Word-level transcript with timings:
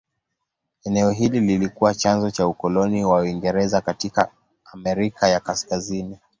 Eneo 0.85 1.11
hili 1.11 1.39
lilikuwa 1.39 1.95
chanzo 1.95 2.31
cha 2.31 2.47
ukoloni 2.47 3.05
wa 3.05 3.19
Uingereza 3.21 3.81
katika 3.81 4.31
Amerika 4.73 5.27
ya 5.27 5.39
Kaskazini. 5.39 6.19